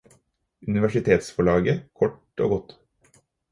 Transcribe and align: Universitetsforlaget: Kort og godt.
Universitetsforlaget: 0.67 1.85
Kort 1.93 2.39
og 2.45 2.49
godt. 2.49 2.77